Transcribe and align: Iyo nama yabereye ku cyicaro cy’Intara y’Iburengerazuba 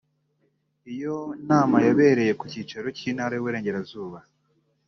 Iyo 0.93 1.15
nama 1.49 1.77
yabereye 1.87 2.31
ku 2.39 2.45
cyicaro 2.51 2.87
cy’Intara 2.97 3.33
y’Iburengerazuba 3.35 4.17